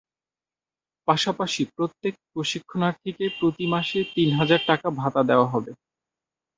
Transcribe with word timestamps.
পাশাপাশি 1.07 1.61
প্রত্যেক 1.75 2.13
প্রশিক্ষণার্থীকে 2.31 3.25
প্রতি 3.39 3.65
মাসে 3.73 3.99
তিন 4.15 4.29
হাজার 4.39 4.61
টাকা 4.69 4.87
ভাতা 4.99 5.21
দেওয়া 5.29 5.47
হবে। 5.53 5.71